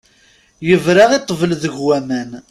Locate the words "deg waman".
1.63-2.31